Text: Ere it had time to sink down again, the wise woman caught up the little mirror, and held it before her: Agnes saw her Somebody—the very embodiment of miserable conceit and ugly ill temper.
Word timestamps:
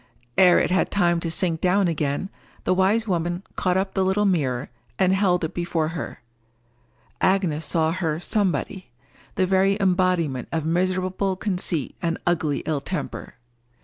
Ere 0.35 0.57
it 0.57 0.71
had 0.71 0.89
time 0.89 1.19
to 1.19 1.29
sink 1.29 1.61
down 1.61 1.87
again, 1.87 2.31
the 2.63 2.73
wise 2.73 3.07
woman 3.07 3.43
caught 3.55 3.77
up 3.77 3.93
the 3.93 4.03
little 4.03 4.25
mirror, 4.25 4.71
and 4.97 5.13
held 5.13 5.43
it 5.43 5.53
before 5.53 5.89
her: 5.89 6.23
Agnes 7.21 7.67
saw 7.67 7.91
her 7.91 8.19
Somebody—the 8.19 9.45
very 9.45 9.77
embodiment 9.79 10.47
of 10.51 10.65
miserable 10.65 11.35
conceit 11.35 11.95
and 12.01 12.17
ugly 12.25 12.63
ill 12.65 12.81
temper. 12.81 13.35